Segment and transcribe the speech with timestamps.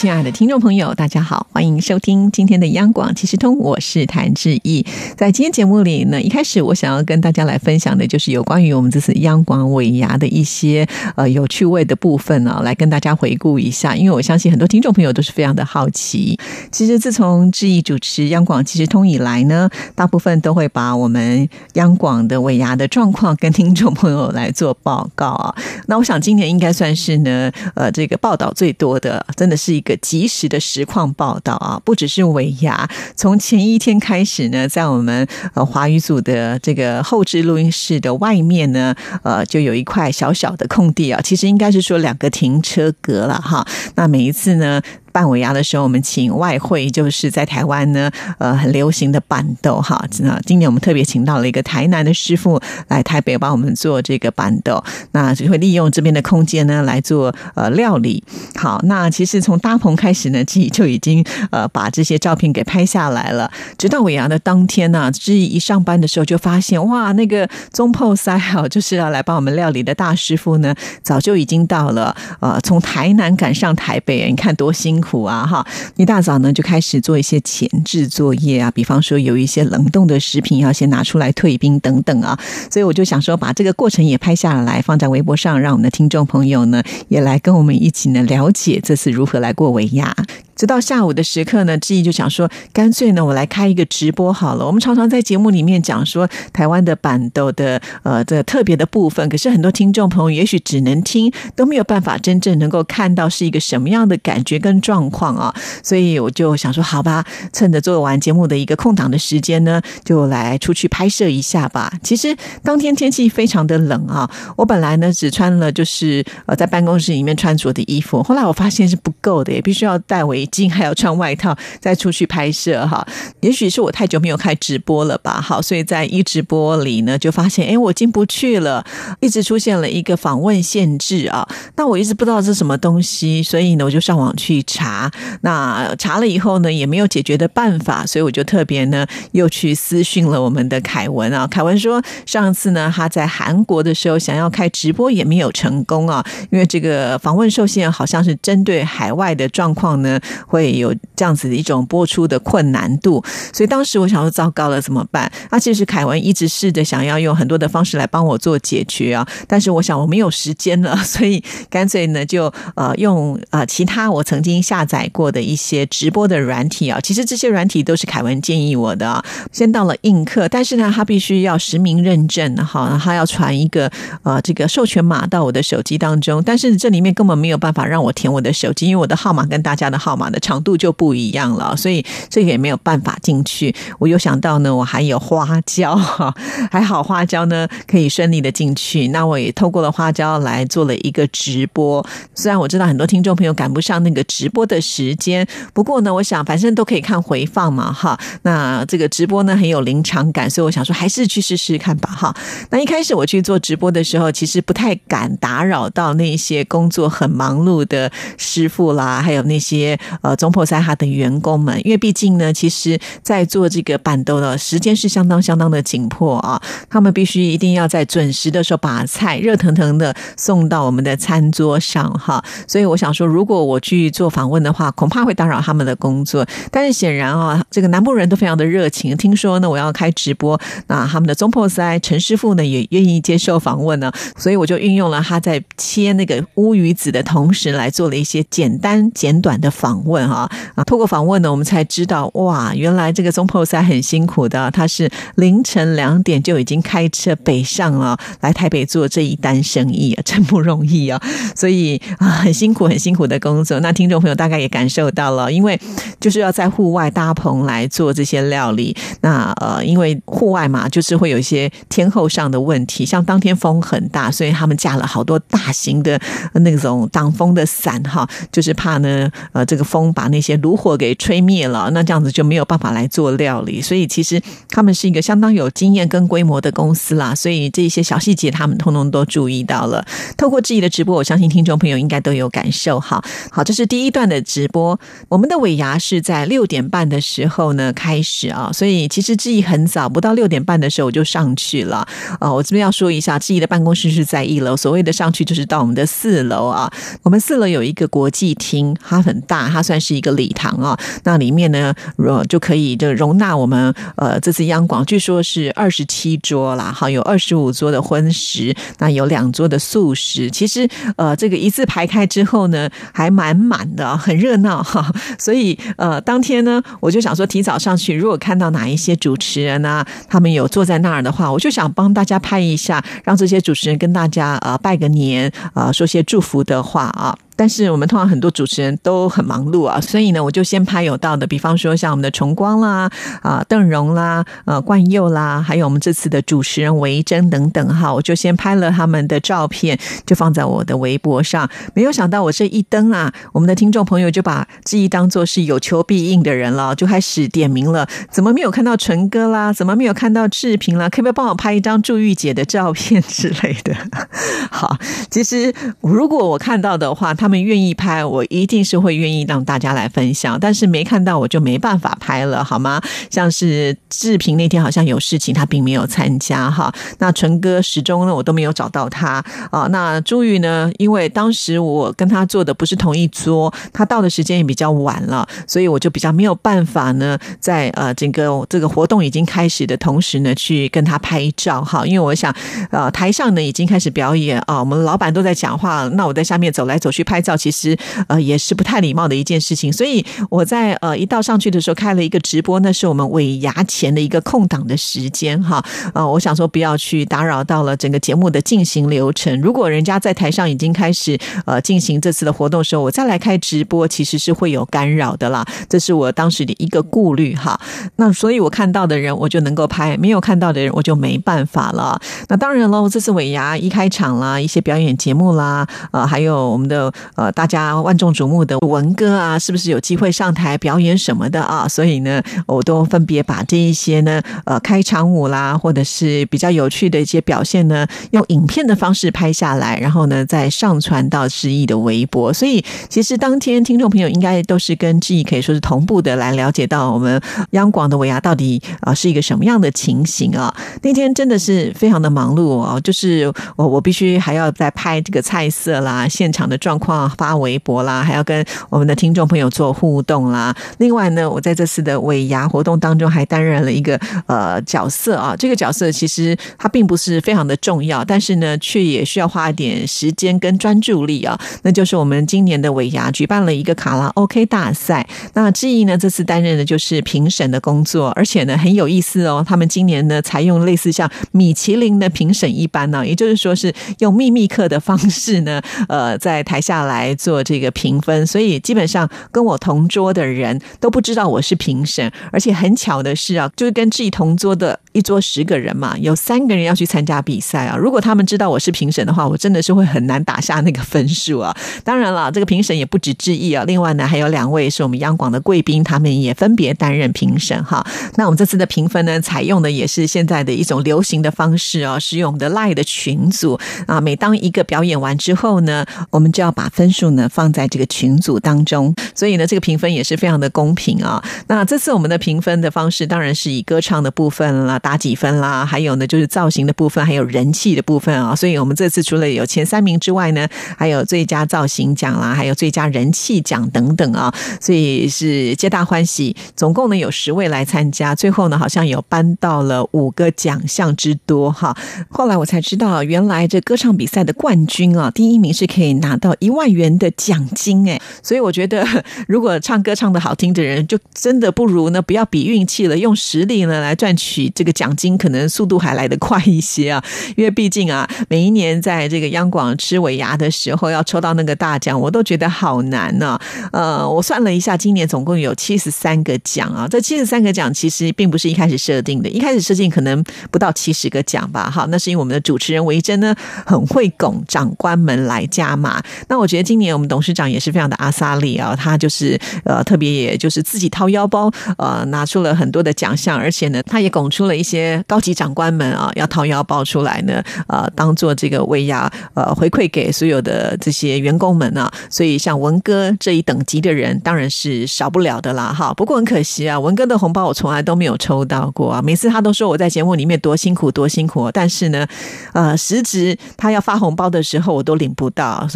[0.00, 4.86] 亲爱的听众朋友，大家好，欢迎收听今天的央广即时通，我是谭志毅。
[5.16, 10.86] 在今天节目里呢，一开始我想要跟大家来分享的，就是有关于我们这次央广尾牙的一些
[11.16, 13.96] 呃有趣味的部分呢，来跟大家回顾一下。
[13.96, 16.38] 因为我相信很多听众朋友都是非常的好奇。
[16.70, 25.52] 其实自从志毅主持央广即时通以来呢，大部分都会把我们央广的尾牙的状况跟听众朋友来做报告啊。
[25.86, 29.98] 那我想今年应该算是呢，呃，这个报道最多的，真的是一个。
[30.08, 43.66] 及时的实况报道啊，不只是尾牙，从前一天开始呢，在我们呃华语组的这个后置录音室的外面呢，呃，就有一块小小的空地啊，其实应该是说两个停车格了哈。
[43.96, 44.80] 那每一次呢。
[45.12, 50.04] 办尾牙的时候，我们请外汇，就是在台湾呢，呃，很流行的板豆哈。
[50.20, 58.22] 那今年我们特别请到了一个台南的师傅来台北帮我们做这个板豆，那就会利用这边的空间呢来做呃料理。
[58.54, 63.50] 好，那其实从搭棚开始呢，自己就已经呃把这些照片给拍下来了。
[63.76, 72.14] 直到尾牙的当天呢，志毅一上班的时候就发现，哇，那个中破塞哈，就是要来帮我们料理的大师傅呢，早就已经到了。
[72.40, 75.08] 呃，从台南赶上台北，你看多辛辛。
[75.08, 75.64] 苦啊哈！
[75.96, 82.38] 一大早呢就开始做一些前置作业啊，比方说有一些冷冻的食品要先拿出来退冰等等啊，
[82.70, 90.14] 所以我就想说把这个过程也拍下来，放在微博上，让我们的听众朋友呢也来跟我们一起呢了解这次如何来过维亚。
[90.58, 94.66] 直到下午的时刻呢，志毅就想说，干脆呢，我来开一个直播好了。
[94.66, 105.54] 我们常常在节目里面讲说，台湾的板豆的呃的特别的部分，可是很多听众朋友也许只能听，都没有办法真正能够看到是一个什么样的感觉跟状况啊。
[105.80, 111.92] 所以我就想说，好吧，趁着做完节目的一个空档的时间呢，就来出去拍摄一下吧。
[112.02, 120.47] 其实当天天气非常的冷啊，我本来呢只穿了就是呃在办公室里面穿着的衣服，后来我发现是不够的，也必须要带围。
[120.50, 123.06] 今还要穿外套再出去拍摄哈，
[123.40, 128.84] 也许是我太久没有开直播了吧，好，所以在一直播里呢就发现，哎，我进不去了，
[129.20, 135.10] 一直出现了一个访问限制啊，那我一直不知道是什么东西，所以呢我就上网去查，
[135.42, 150.18] 那查了以后呢也没有解决的办法，所以我就特别呢又去私讯了我们的凯文啊，凯文说上次呢他在韩国的时候想要开直播也没有成功啊，因为这个访问受限好像是针对海外的状况呢。
[150.46, 153.22] 会有这样子的一种播出的困难度，
[153.52, 155.30] 所以当时我想说糟糕了怎么办？
[155.50, 169.24] 那其实凯文一直试着想要用很多的方式来帮我做解决啊，但是我想我没有时间了， 所以干脆呢就呃用呃其他我曾经下载过的一些直播的软体啊，其实这些软体都是凯文建议我的。
[169.50, 173.90] 先到了映客，但是呢他必须要实名认证，好，他要传一个
[174.22, 180.27] 呃这个授权码到我的手机当中，但是这里面根本没有办法让我填我的手机，因为我的号码跟大家的号码。
[180.30, 183.74] 的长度就不一样了，所以这个也没有办法进去。
[183.98, 186.34] 我又想到呢，我还有花椒哈，
[186.70, 189.08] 还好花椒呢可以顺利的进去。
[189.08, 192.04] 那我也透过了花椒来做了一个直播。
[192.34, 198.18] 虽然我知道很多听众朋友赶不上那个直播的时间，不过呢，我想反正都可以看回放嘛哈。
[198.42, 202.34] 那这个直播呢很有临场感，所以我想说还是去试试看吧哈。
[202.70, 209.98] 那一开始我去做直播的时候，其实不太敢打扰到那些工作很忙碌的师傅啦，还有那些。
[210.20, 222.42] 呃，中破塞哈的员工们，因为毕竟呢，其实在做这个板豆的时间是相当相当的紧迫啊，他们必须一定要在准时的时候把菜热腾腾的送到我们的餐桌上哈。
[222.66, 226.46] 所以我想说，如果我去做访问的话，恐怕会打扰他们的工作。
[226.70, 239.97] 但是显然啊，这个南部人都非常的热情，听说呢我要开直播，那他们的中破塞陈师傅呢也愿意接受访问呢，所以我就运用了他在切那个乌鱼子的同时，来做了一些简单简短的访。
[240.04, 251.20] 问哈啊，透过访问呢，我们才知道哇，原来这个中破塞很辛苦的，他是凌晨两点就已经开车北上了，来台北做这一单生意啊，真不容易啊，
[251.56, 253.80] 所以啊，很辛苦很辛苦的工作。
[253.80, 255.80] 那听众朋友大概也感受到了，因为
[256.20, 258.96] 就是要在户外搭棚来做这些料理。
[259.22, 266.20] 那呃，因为户外嘛，就是会有一些天候上的问题，像当天风很大，所以他们架了好多大型的
[266.52, 269.87] 那种挡风的伞哈，就是怕呢呃这个。
[269.88, 273.80] 风把那些炉火给吹灭了，那这样子就没有办法来做料理。
[273.80, 280.04] 所以其实他们是一个相当有经验跟规模的公司啦，所以这些小细节他们通通都注意到了。
[280.36, 283.00] 透过质疑的直播，我相信听众朋友应该都有感受。
[283.00, 284.98] 哈，好，这是第一段的直播。
[285.28, 292.06] 我们的尾牙是在六点半的时候呢开始啊，所以其实质疑很早，不到六点半的时候我就上去了。
[292.38, 296.92] 啊，我这边要说一下，质疑的办公室是在一楼，所谓的上去就是到我们的四楼啊。
[297.22, 300.98] 我们四楼有一个国际厅，它很大，它算是一个礼堂啊。
[301.24, 310.50] 那里面呢，呃，就可以就容纳我们呃这次央广，据说是二十七桌啦，哈，有二十五桌的荤食，那有两桌的素食。
[310.50, 315.12] 其实呃，这个一字排开之后呢，还蛮满的，很热闹哈。
[315.38, 327.36] 所以呃，当天呢，我就想说提早上去，如果看到哪一些主持人啊，他们有坐在那儿的话，我就想帮大家拍一下，让这些主持人跟大家呃拜个年啊，说些祝福的话啊。
[327.58, 333.10] 但是我们通常很多主持人都很忙碌啊，所以呢，我就先拍有到的，比方说像我们的崇光啦、
[333.42, 341.68] 啊邓荣啦、呃冠佑啦，还有我们这次的主持人维珍等等哈，我就先拍了他们的照片，就放在我的微博上。
[341.94, 348.06] 没有想到我这一登啊，我们的听众朋友就把志毅当做是有求必应的人了，就开始点名了。
[348.30, 349.72] 怎么没有看到纯哥啦？
[349.72, 351.08] 怎么没有看到志平啦？
[351.08, 353.92] 可不可以帮我拍一张祝玉姐的照片之类的？
[354.70, 354.96] 好，
[355.28, 357.47] 其实如果我看到的话，他。
[357.48, 360.60] 他们愿意拍，我一定是会愿意让大家来分享。
[360.60, 363.00] 但是没看到，我就没办法拍了，好吗？
[363.30, 366.92] 像是志平那天好像有事情，他并没有参加哈。
[367.20, 369.86] 那纯哥始终呢，我都没有找到他啊。
[369.86, 370.92] 那朱宇呢？
[370.98, 382.04] 因为当时我跟他坐的不是同一桌，他到的时间也比较晚了，所以我就比较没有办法呢，在呃整个这个活动已经开始的同时呢，去跟他拍照哈。
[382.04, 382.54] 因为我想，
[382.90, 387.37] 呃，台上呢已经开始表演啊，我们老板都在讲话，那我在下面走来走去拍。
[387.38, 387.96] 拍照其实
[388.26, 395.80] 呃也是不太礼貌的一件事情，所以我在呃一到上去的时候开了一个直播，那是我们尾牙前的一个空档的时间哈，
[396.14, 399.60] 呃我想说不要去打扰到了整个节目的进行流程。
[399.60, 405.64] 如果人家在台上已经开始呃进行这次的活动的时候，我再来开直播，其实是会有干扰的啦。
[405.88, 407.80] 这是我当时的一个顾虑哈。
[408.16, 412.20] 那所以我看到的人我就能够拍，没有看到的人我就没办法了。
[412.48, 417.12] 那当然喽，这次尾牙一开场啦，一些表演节目啦，呃还有我们的。
[417.34, 421.86] 呃，大家万众瞩目的文哥啊，是不是有机会上台表演什么的啊？
[421.88, 432.52] 所以呢，我都分别把这一些呢，呃，开场舞啦，或者是比较有趣的一些表现呢，用影片的方式拍下来，然后呢，再上传到志毅的微博。
[432.52, 437.40] 所以，其实当天听众朋友应该都是跟志毅可以说是同步的来了解到我们
[437.70, 440.74] 央广的尾牙到底啊是一个什么样的情形啊。
[441.02, 447.07] 那天真的是非常的忙碌哦，就是我我必须还要再拍这个菜色啦，现场的状况。
[447.36, 450.74] 发微博啦，还要跟我们的听众朋友做互动啦。
[450.98, 455.54] 另外呢，我在这次的尾牙活动当中还担任了一个呃角色啊。
[455.56, 461.58] 这个角色其实它并不是非常的重要，但是呢，却也需要花一点时间跟专注力啊。
[461.82, 465.26] 那就是我们今年的尾牙举办了一个卡拉 OK 大赛。
[465.54, 469.64] 那志毅呢，这次担任的就是评审的工作，而且呢很有意思哦。
[469.66, 476.97] 他们今年呢采用类似像米其林的评审一般呢，也就是说是用秘密课的方式呢，呃，在台下。
[477.04, 487.96] 来做这个评分，所以基本上跟我同桌的人都不知道我是评审，而且很巧的是啊，就是跟自己同桌的一桌十个人嘛，有三个人要去参加比赛啊。
[487.96, 491.76] 如果他们知道我是评审的话，我真的是会很难打下那个分数啊。
[492.04, 498.04] 当然了，这个评审也不止志毅啊，另外呢还有两位是我们央广的贵宾，他们也分别担任评审哈。
[498.36, 504.20] 那我们这次的评分呢，采用的也是现在的一种流行的方式啊，是用的 Lie 的群组啊。
[504.20, 511.42] 每当一个表演完之后呢，我们就要把分数呢放在这个群组当中，所以呢，这个评分也是非常的公平啊。
[511.66, 518.54] 那这次我们的评分的方式当然是以歌唱的部分啦，打几分啦，还有呢就是造型的部分，还有人气的部分啊。
[518.56, 520.66] 所以我们这次除了有前三名之外呢，
[520.96, 524.52] 还有最佳造型奖啦，还有最佳人气奖等等啊。
[524.80, 531.96] 所以是皆大欢喜，总共呢有十位来参加，最后呢好像有颁到了五个奖项之多哈。
[532.28, 536.77] 后来我才知道，原来这歌唱比赛的冠军啊，第一名是可以拿到一万。
[536.78, 539.04] 万元的奖金哎，所以我觉得，
[539.48, 547.20] 如果唱歌唱的好听的人，就真的不如呢，不要比运气了，用实力呢来赚取这个奖金，可能速度还来得快一些啊。
[547.58, 553.58] 因为毕竟啊，每一年在这个央广吃尾牙的时候，要抽到那个大奖，我都觉得好难呢。
[553.90, 557.08] 呃，我算了一下，今年总共有七十三个奖啊。
[557.10, 561.90] 这七十三个奖其实并不是一开始设定的，一开始设定可能不到七十个奖吧。
[561.90, 563.52] 好，那是因为我们的主持人维珍呢
[563.84, 566.22] 很会拱长官们来加码。
[566.46, 566.67] 那我。
[566.68, 586.12] 觉得今年我们董事长也是非常的阿萨利啊，他就是呃特别也就是自己掏腰包呃拿出了很多的奖项，而且呢他也拱出了一些高级长官们啊要掏腰包出来呢呃当做这个尾牙呃回馈给所有的这些员工们啊，所以像文哥这一等级的人当然是少不了的啦哈。
[586.14, 592.26] 不过很可惜啊，文哥的红包我从来都没有抽到过啊，每次他都说我在节目里面多辛苦多辛苦，但是呢
[592.74, 595.88] 呃实质他要发红包的时候我都领不到。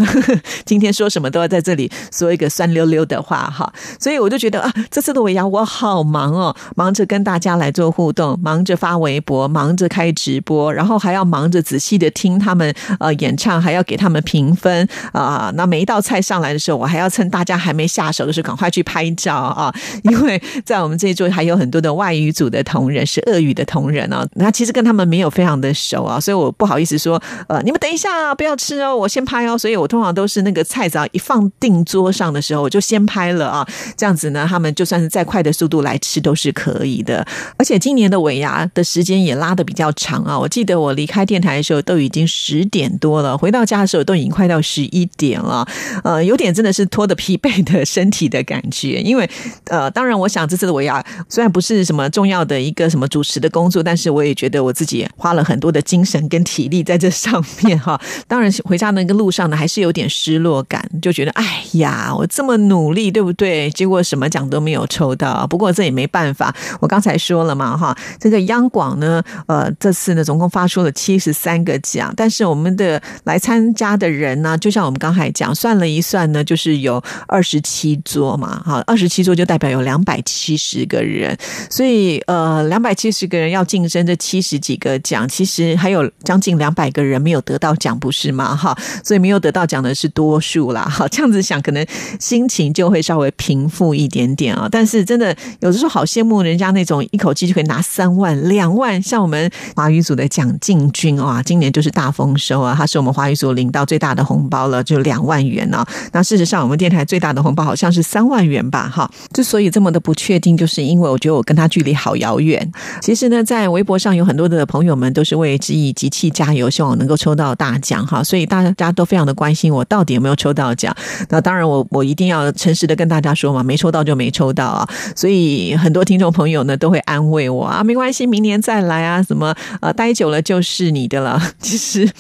[0.65, 15.53] 今天说什么都要在这里说一个酸溜溜的话哈，所以我就觉得啊，这次的尾牙我好忙哦，忙着跟大家来做互动，忙着发微博，忙着开直播，然后还要忙着仔细的听他们呃演唱，还要给他们评分啊。
[15.55, 33.67] 那每一道菜上来的时候，我还要趁大家还没下手的时候赶快去拍照啊，因为在我们这一桌还有很多的外语组的同仁，是俄语的同仁啊，那其实跟他们没有非常的熟啊，所以我不好意思说呃，你们等一下不要吃哦，我先拍哦，所以我通常都是那个菜只要一放定桌上的时候，我就先拍了啊，
[33.97, 37.27] 这样子呢，他们就算是再快的速度来吃都是可以的。
[37.57, 45.67] 而且今年的尾牙的时间也拉的比较长啊，我记得我离开电台的时候都已经十点多了，回到家的时候都已经快到十一点了，
[46.05, 49.01] 呃，有点真的是拖得疲惫的身体的感觉。
[49.01, 49.29] 因为
[49.67, 58.01] 呃，当然我想这次的尾牙虽然不是什么重要的一个什么主持的工作，但是我也觉得我自己花了很多的精神跟体力在这上面哈。
[58.27, 63.71] 当然回家那个路上呢，还是有点失落感，就觉得哎呀，我这么努力，对不对？
[63.71, 65.47] 结果什么奖都没有抽到。
[65.47, 81.37] 不过这也没办法，我刚才说了嘛，哈，这个央广呢，呃，这次呢总共发出了七十三个奖，但是我们的来参加的人呢，就像我们刚才讲，算了一算呢，就是有二十七桌嘛，哈，二十七桌就代表有两百七十个人，
[81.71, 88.55] 所以呃，两百七十个人要竞争这七十几个奖，其实还有将近两百个人没有得到奖，不是吗？
[88.55, 91.85] 哈，所以没有得到奖的是多多数啦， 好，这样子想，可能
[92.21, 94.69] 心情就会稍微平复一点点啊。
[94.71, 105.85] 但是真的有的时候好羡慕人家那种一口气就可以拿三万、两万，像我们华语组的蒋进军啊，今年就是大丰收啊，他是我们华语组领到最大的红包了，就两万元呢。
[106.13, 109.11] 那事实上，我们电台最大的红包好像是三万元吧，哈。
[109.35, 112.71] 之所以这么的不确定，就是因为我觉得我跟他距离好遥远。
[113.01, 120.95] 其实呢，在微博上有很多的朋友们都是为志毅集气加油，希望我能够抽到大奖哈，所以大家都非常的关心我到底有没有抽到奖。
[121.29, 124.89] 那当然，我我一定要诚实的跟大家说嘛，没抽到就没抽到啊。
[125.17, 131.41] 所以很多听众朋友呢都会安慰我啊，没关系，明年再来啊，什么呃待久了就是你的了。
[131.61, 132.11] 其实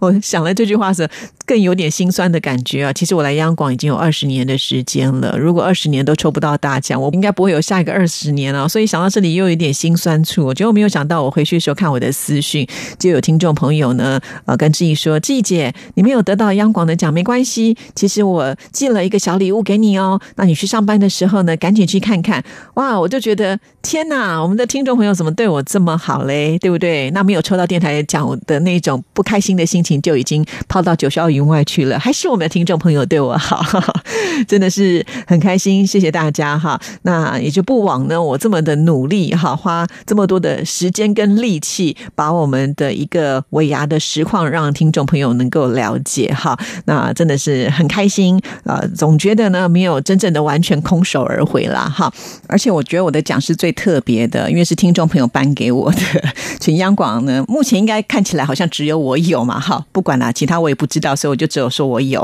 [0.00, 1.08] 我想了这句话是，
[1.50, 2.92] 更有点心酸的感觉啊。
[2.92, 8.68] 其实我来央广已经有二十年的时间了，如果二十年都抽不到大奖，我应该不会有下一个二十年啊。
[8.68, 10.46] 所以想到这里又有点心酸处。
[10.46, 12.64] 我觉得我没有想到，我回去的时候看我的私讯，
[13.00, 20.20] 就有听众朋友呢呃跟志毅说，志毅姐，你没有得到央广的奖没关系，其实我寄了一个小礼物给你哦。
[20.36, 22.44] 那你去上班的时候呢，赶紧去看看。
[22.74, 26.56] 哇，我就觉得天哪，我们的听众朋友怎么对我这么好嘞？
[26.60, 27.10] 对不对？
[27.10, 31.98] 那没有抽到电台奖的那种不开心的心情就已经抛到九霄云外去了。
[31.98, 33.64] 还是我们的听众朋友对我好，
[34.46, 36.80] 真的是很开心，谢谢大家哈。
[37.02, 46.58] 那也就不枉呢，我这么的努力哈，花这么多的时间跟力气，把我们的一个尾牙的实况让听众朋友能够了解哈。
[46.86, 52.12] 那真的是很开心啊，总觉得呢没有真正的完全空手而回啦哈。
[52.46, 56.00] 而且我觉得我的奖是最特别的，因为是听众朋友颁给我的。
[56.60, 62.22] 全央广呢，目前应该看起来好像只有我有嘛哈，不管啦，其他我也不知道，所以我就只有说我有。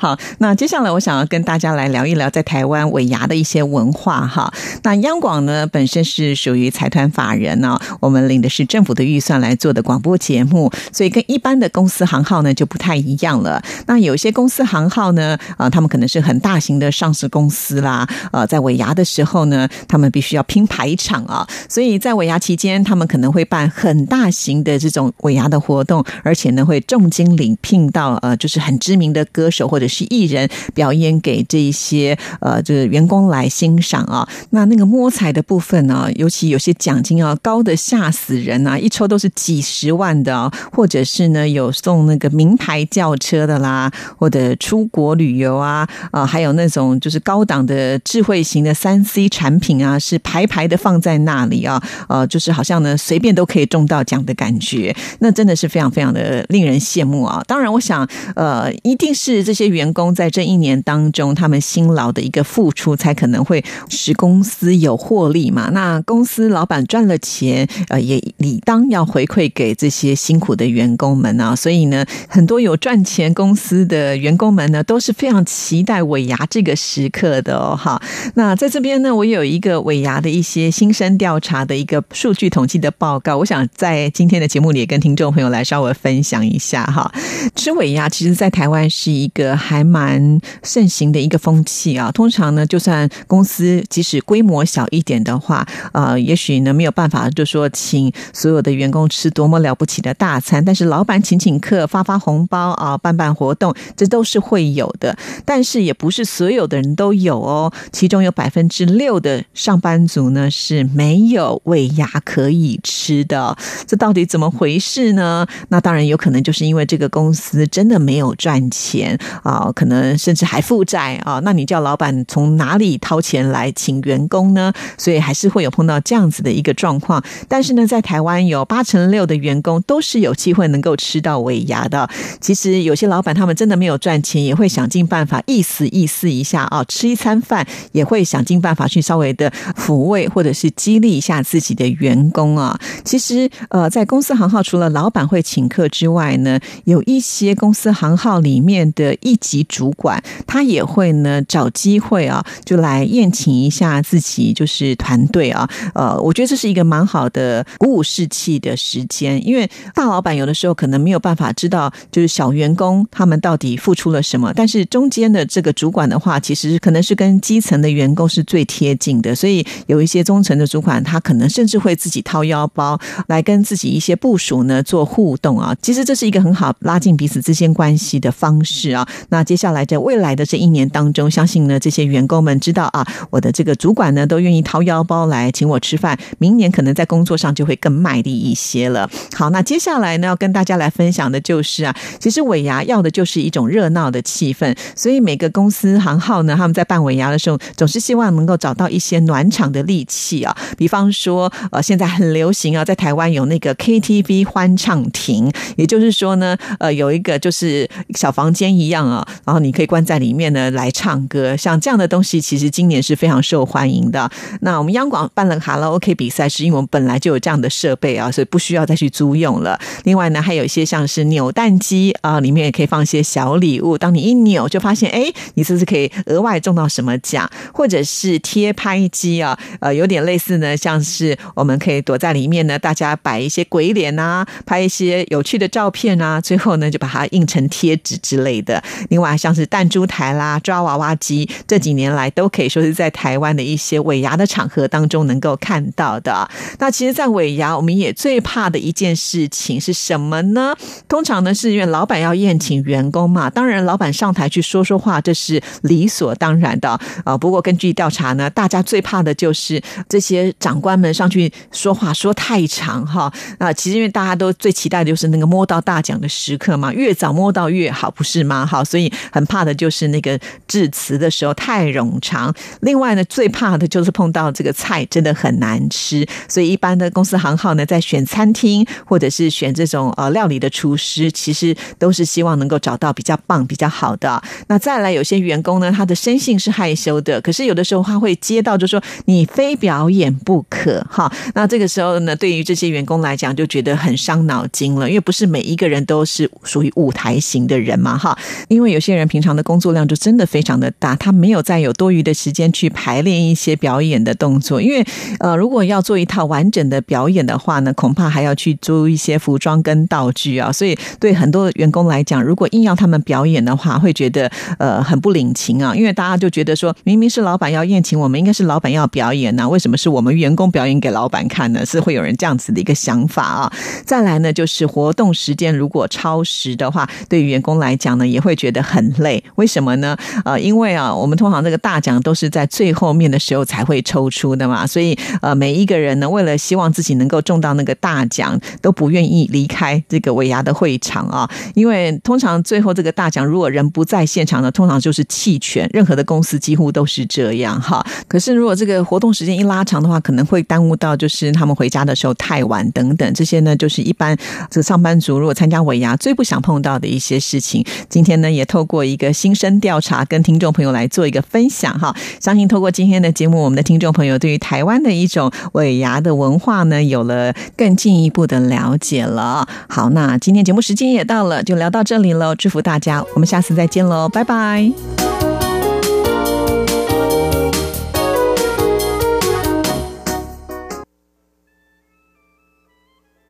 [0.00, 4.52] 好，那接下来我想要跟大家来聊一聊在台湾尾牙的一些文化哈。
[4.82, 13.62] 那央广呢本身是属于财团法人呢，我们领的是政府的预算来做的广播节目，所以跟一般的公司行号呢就不太一样了。
[13.86, 34.28] 那有些公司行号呢，啊，他们可能是很大型的上市公司啦，呃，在尾牙的时候呢，他们必须要拼排场啊，所以在尾牙期间，他们可能会办很大型的这种尾牙的活动，而且呢会重金礼聘到呃，就是很知名的歌手或者是艺人表演给这一些呃，就是员工来欣赏啊。
[34.50, 57.42] 那那个摸彩的部分呢，尤其有些奖金啊高的吓死人啊，一抽都是几十万的，或者是呢有送那个名牌轿车的啦，或者出国旅游啊啊，还有那种就是高档的智慧型的三 C 产品啊，是排排的放在那里啊，呃，就是好像呢随便都可以中到奖的感觉，那真的是非常非常的令人羡慕啊。
[57.46, 65.70] 当然，我想呃，一定是这些员工在这一年当中他们辛劳的一个付出，才可能会使公司有获利嘛。
[65.72, 71.54] 那公司老板赚了钱，呃，也理当要回馈给这些辛苦的员工们啊。
[71.54, 77.76] 所以呢，很多有赚钱公司的员工们呢，都是非常期待尾牙这个时刻的哦。
[77.76, 78.00] 哈，
[78.34, 87.12] 那在这边呢，我有一个尾牙的一些新生调查的一个数据统计的报告，我想在今天的节目里也跟听众朋友来稍微分享一下哈。
[87.54, 92.10] 吃尾牙其实，在台湾是一个还蛮盛行的一个风气啊。
[92.12, 105.16] 通常呢，就算公司即使规模小一点的话，呃，也许呢没有办法就说请所有的员工吃多么了不起的大餐，但是老板请请客、发发红包啊、办办活动，这都是会有的。
[105.44, 113.56] 但是也不是所有的人都有哦，其中有百分之六的上班族呢是没有尾牙可以吃的。
[113.86, 115.46] 这到底怎么回事呢？
[115.68, 121.40] 那当然有可能就是因为这个公司真的没有赚钱啊，可能甚至还负债啊。
[121.44, 124.72] 那你叫老板从哪里掏钱来请员工呢？
[124.96, 127.22] 所以还是会有碰到这样子的一个状况。
[127.48, 132.08] 但是呢，在台湾有八成六的员工都是有机会能够吃到尾牙的。
[132.40, 142.78] 其实有些老板他们真的没有赚钱，也会想尽办法意思意思一下啊，吃一餐饭也会想尽办法去稍微的抚慰或者是激励一下自己的员工啊。
[143.04, 155.68] 其实呃，在公司行号除了老板会请客之外呢，有一些公司行号里面的一级主管，他也会呢找机会啊，就来宴请一下自己就是团队啊。
[155.94, 175.74] 呃，我觉得这是一个蛮好的鼓舞士气的时间，因为大老板有的时候可能没有办法知道，就是小员工他们到底付出了什么，但是中间的这个主管的话，其实可能是跟基层的员工是最贴近的，所以有一些中层的主管，他可能甚至会自己掏腰包来跟自己一些部署呢做互动啊。
[175.82, 179.06] 其实这是一个很好拉近彼此之间关系的方式啊。
[179.28, 189.08] 那接下来在未来的这一年当中，相信呢这些员工们知道啊，我的这个主管呢都愿意掏腰包来请我吃饭，明年可能在工作上就会更卖力一些了。
[189.34, 214.30] 好，那接下来呢要跟大家来分享的就是啊，其实尾牙要的就是一种热闹的气氛，所以每个公司行号呢，他们在办尾牙的时候，总是希望能够找到一些暖场的利器啊，比方说呃现在很流行啊，在台湾有那个 KTV 欢唱亭，也就是说呢，呃有一个就是是小房间一样啊，然后你可以关在里面呢来唱歌，像这样的东西，其实今年是非常受欢迎的。
[214.60, 219.78] 那我们央广办了卡拉 OK 比赛，是因为我们本来就有这样的设备啊，所以不需要再去租用了。
[220.04, 238.82] 另外呢，还有一些像是扭蛋机啊，里面也可以放一些小礼物，当你一扭就发现，哎，你这是可以额外中到什么奖，或者是贴拍机啊，呃，有点类似呢，像是我们可以躲在里面呢，大家摆一些鬼脸啊，拍一些有趣的照片啊，最后呢就把它印成成贴纸之类的。
[239.08, 246.48] 另外像是弹珠台啦、抓娃娃机，这几年来都可以说是在台湾的一些尾牙的场合当中能够看到的。
[246.78, 250.74] 那其实，在尾牙，我们也最怕的一件事情是什么呢？
[251.08, 253.48] 通常呢，是因为老板要宴请员工嘛。
[253.48, 256.90] 当然，老板上台去说说话，这是理所当然的
[257.24, 257.36] 啊。
[257.38, 263.32] 不过，根据调查呢，大家最怕的就是这些长官们上去说话说太长哈。
[263.58, 268.66] 啊，其实因为大家都最期待的就是那个摸到大奖的时刻嘛，越早摸到越好，不是吗？
[268.66, 272.54] 好，所以很怕的就是那个致辞的时候太冗长。
[272.80, 284.42] 另外呢，最怕的就是碰到这个菜真的很难吃，所以一般的公司行号呢，在选餐厅或者是选这种呃料理的厨师，其实都是希望能够找到比较棒、比较好的。
[284.68, 291.32] 那再来，有些员工呢，他的生性是害羞的，可是有的时候他会接到就说你非表演不可哈。
[291.54, 298.36] 那这个时候呢，对于这些员工来讲，就觉得很伤脑筋了，因为不是每一个人都是属于舞台还行的人嘛哈。
[298.68, 305.04] 因为有些人平常的工作量就真的非常的大，他没有再有多余的时间去排练一些表演的动作，因为
[305.40, 321.84] 呃，如果要做一套完整的表演的话呢，恐怕还要去租一些服装跟道具啊，所以对很多员工来讲，如果硬要他们表演的话，会觉得呃很不领情啊，因为大家就觉得说，明明是老板要宴请我们，应该是老板要表演呢，为什么是我们员工表演给老板看呢？
[321.84, 323.72] 是会有人这样子的一个想法啊。
[324.04, 329.42] 再来呢，就是活动时间如果超时的话，对于员工来讲呢，也会觉得很累。
[329.56, 330.16] 为什么呢？
[330.44, 341.48] 呃，因为啊，我们通常这个大奖都是在最后面的时候才会抽出的嘛，所以呃，每一个人呢，为了希望自己能够中到那个大奖，都不愿意离开这个尾牙的会场啊。
[341.74, 345.88] 因为通常最后这个大奖如果人不在现场呢，通常就是弃权。
[345.92, 348.04] 任何的公司几乎都是这样哈。
[348.28, 353.32] 可是如果这个活动时间一拉长的话，可能会耽误到就是他们回家的时候太晚等等。
[353.34, 354.36] 这些呢，就是一般
[354.70, 357.84] 这个上班族如果参加尾牙最不想碰到的一些事情。
[358.08, 362.14] 今天呢，也透过一个新生调查，跟听众朋友来做一个分享哈。
[362.40, 369.66] 相信透过今天的节目，我们的听众朋友对于台湾的一种尾牙的文化呢，有了更进一步的了解了。
[369.88, 372.54] 好，那今天节目时间也到了，就聊到这里喽。
[372.54, 375.45] 祝福大家，我们下次再见喽，拜拜。